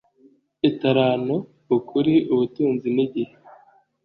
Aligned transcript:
italanto, 0.69 1.35
ukuri, 1.75 2.13
ubutunzi 2.33 2.87
n'igihe. 2.95 3.33